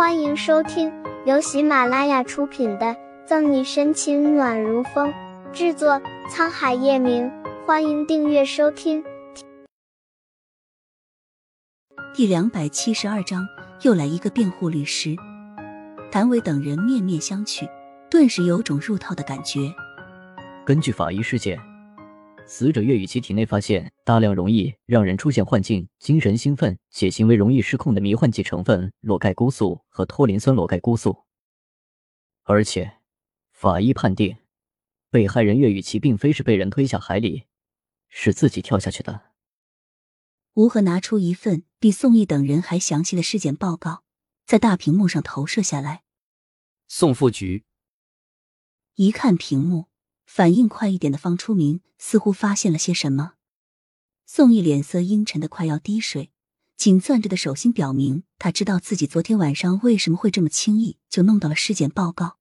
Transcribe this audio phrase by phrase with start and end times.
[0.00, 0.90] 欢迎收听
[1.26, 2.86] 由喜马拉雅出品的
[3.26, 5.12] 《赠你深情暖如风》，
[5.52, 7.30] 制作沧海夜明。
[7.66, 9.04] 欢迎订阅收听。
[12.14, 13.46] 第两百七十二章，
[13.82, 15.14] 又来一个辩护律师。
[16.10, 17.68] 谭伟等人面面相觑，
[18.10, 19.70] 顿时有种入套的感觉。
[20.64, 21.69] 根据法医尸检。
[22.52, 31.26] 死者岳雨琪体内发现大量容易让人出现幻境、精神兴奋且行为容易失控的迷幻剂成分裸盖菇素和脱磷酸裸盖菇素，
[32.42, 32.98] 而且
[33.52, 34.36] 法医判定
[35.10, 37.44] 被害人岳雨琪并非是被人推下海里，
[38.08, 39.30] 是自己跳下去的。
[40.54, 44.02] 吴和拿出一份比宋义等人还详细的尸检报告，
[44.44, 46.02] 在大屏幕上投射下来。
[46.88, 47.64] 宋副局
[48.96, 49.89] 一看屏幕。
[50.32, 53.32] 反应快一点的方初明似乎发现了些什么，
[54.24, 56.30] 宋毅脸色阴沉的快要滴水，
[56.76, 62.38] 紧攥着的手心表明他知道自己昨天晚上为什么会这么轻易就弄到了尸检报告。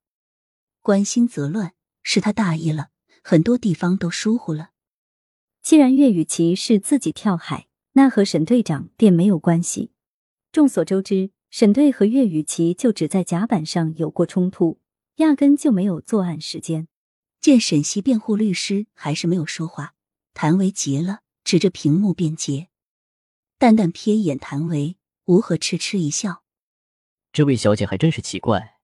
[0.81, 1.73] 关心则乱，
[2.03, 2.89] 是他大意了，
[3.23, 4.69] 很多地方都疏忽了。
[5.63, 9.93] 既然岳雨琪是自己跳海，那和沈队长便没有关系。
[10.51, 14.79] 众所周知，沈队和岳雨琪就只在甲板上有过冲突，
[15.15, 16.87] 压根就没有作案时间。
[17.41, 19.95] 见沈西辩护律师还是没有说话，
[20.33, 22.67] 谭维急了，指着屏幕辩解。
[23.57, 26.43] 淡淡瞥一眼谭维，吴和痴痴一笑
[27.31, 28.79] ：“这位小姐还真是奇怪。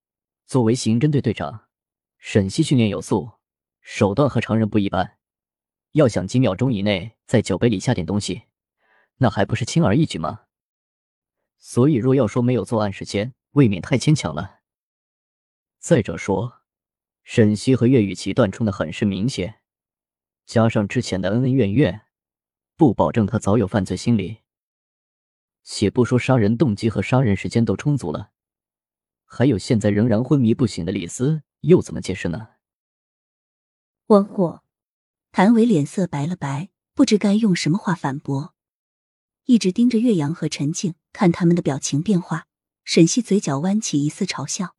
[0.45, 1.67] 作为刑侦队队长，
[2.17, 3.31] 沈西训练有素，
[3.81, 5.17] 手段和常人不一般。
[5.91, 8.43] 要想几秒钟以内在酒杯里下点东西，
[9.17, 10.43] 那还不是轻而易举吗？
[11.57, 14.61] 所以若要说没有作案时间，未免太牵强了。
[15.77, 16.61] 再者说。”
[17.25, 19.59] 沈西和岳雨琪断冲的很是明显，
[20.45, 22.03] 加上之前的恩恩怨怨，
[22.77, 24.43] 不保证他早有犯罪心理。
[25.63, 28.29] 且不说杀人动机和杀人时间都充足了，
[29.25, 32.49] 还有现在仍然昏迷不醒的李斯，又怎么解释呢？
[34.05, 34.63] 我我，
[35.31, 38.53] 谭伟脸色白了白，不知该用什么话反驳，
[39.45, 42.45] 一直盯着岳阳和陈静看他们的表情变化。
[42.83, 44.75] 沈西嘴角弯起一丝嘲笑，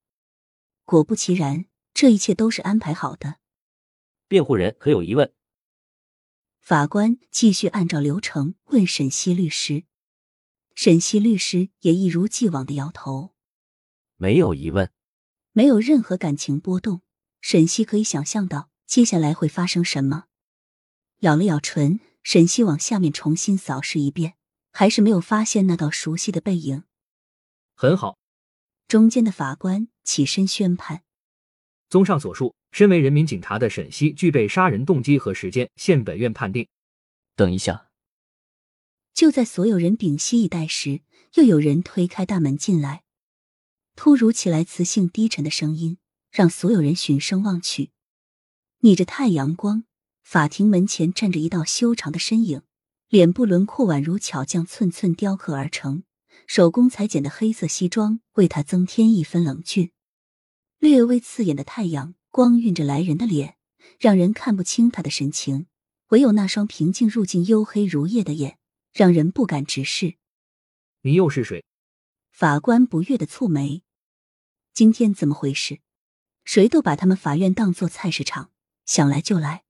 [0.85, 1.67] 果不其然。
[1.97, 3.39] 这一切都是安排好的。
[4.29, 5.33] 辩护人可有疑问？
[6.61, 9.85] 法官继续按照流程问沈西律师。
[10.75, 13.33] 沈西律师也一如既往的摇头，
[14.17, 14.93] 没有疑问，
[15.53, 17.01] 没有任何感情波动。
[17.41, 20.27] 沈西可以想象到接下来会发生什么。
[21.21, 24.35] 咬了咬唇，沈西往下面重新扫视一遍，
[24.71, 26.85] 还是没有发现那道熟悉的背影。
[27.75, 28.19] 很好。
[28.87, 31.05] 中间的法官起身宣判。
[31.89, 36.67] 综上所述，身为人民警察的沈西具备杀人动机和时间，现本院判定。
[37.37, 37.91] 等一下！
[39.15, 41.01] 就在所有人屏息以待时，
[41.35, 43.03] 又有人推开大门进来。
[43.95, 45.97] 突如其来、磁性低沉的声音
[46.31, 47.93] 让所有人循声望去。
[48.81, 49.85] 逆着太阳光，
[50.23, 52.61] 法庭门前站着一道修长的身影，
[53.09, 56.03] 脸部轮廓宛如巧匠寸寸雕刻而成，
[56.47, 59.93] 手工裁剪的黑色西装为他增添一分冷峻。
[60.87, 63.57] 略微刺眼的太阳光晕着来人的脸，
[63.99, 65.67] 让人看不清他的神情，
[66.11, 68.61] 唯有那双平静入境、黝黑如夜的眼，
[68.93, 70.15] 让人不敢直视。
[71.01, 71.65] 你又是谁？
[72.31, 73.83] 法官不悦的蹙眉。
[74.73, 75.81] 今天怎么回事？
[76.45, 78.53] 谁都把他们法院当作菜市场，
[78.85, 79.65] 想来就来。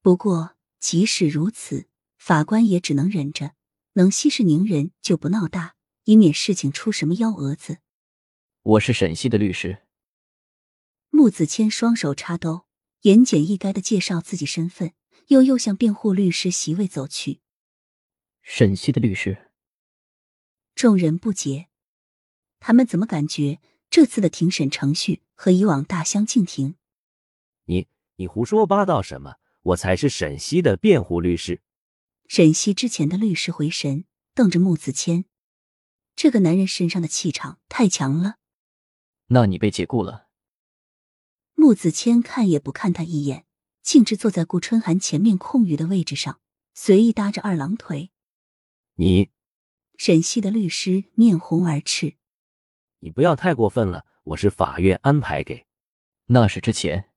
[0.00, 1.88] 不过即使如此，
[2.18, 3.54] 法官也只能忍着，
[3.94, 5.74] 能息事宁人就不闹大，
[6.04, 7.78] 以免事情出什么幺蛾子。
[8.62, 9.86] 我是沈西的律师。
[11.10, 12.66] 穆子谦双手插兜，
[13.02, 14.94] 言简意赅的介绍自己身份，
[15.26, 17.40] 又又向辩护律师席位走去。
[18.42, 19.50] 沈西的律师，
[20.74, 21.68] 众人不解，
[22.58, 23.60] 他们怎么感觉
[23.90, 26.76] 这次的庭审程序和以往大相径庭？
[27.64, 29.36] 你你胡说八道什么？
[29.62, 31.60] 我才是沈西的辩护律师。
[32.28, 35.26] 沈西之前的律师回神，瞪着穆子谦，
[36.16, 38.36] 这个男人身上的气场太强了。
[39.26, 40.29] 那你被解雇了。
[41.60, 43.44] 穆子谦看也不看他一眼，
[43.82, 46.40] 径直坐在顾春寒前面空余的位置上，
[46.72, 48.10] 随意搭着二郎腿。
[48.94, 49.28] 你，
[49.98, 52.14] 沈西的律师面红耳赤。
[53.00, 55.66] 你不要太过分了，我是法院安排给。
[56.28, 57.10] 那是之前，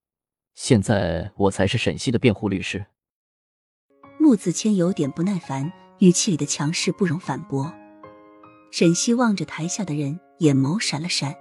[0.54, 2.88] 现在我才是沈西的辩护律师。
[4.20, 7.74] 穆子谦有点不耐烦，语气里的强势不容反驳。
[8.72, 11.34] 沈西望着台下的人，眼眸闪了闪。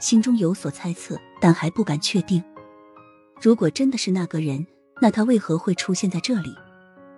[0.00, 2.42] 心中有所猜测，但还不敢确定。
[3.40, 4.66] 如果真的是那个人，
[5.00, 6.54] 那他为何会出现在这里？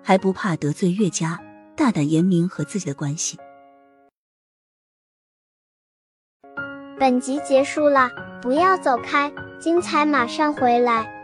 [0.02, 1.38] 还不怕得罪岳家，
[1.76, 3.36] 大胆言明和自己的关系？
[6.98, 8.10] 本集结束了，
[8.42, 11.17] 不要走开，精彩马上回来。